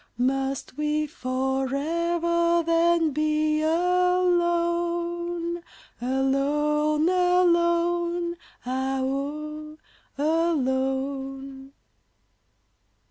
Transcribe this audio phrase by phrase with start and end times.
[0.17, 5.61] Must we forever, then, be alone?
[6.01, 8.35] Alone, alone,
[8.65, 9.77] ah woe!
[10.17, 11.73] alone!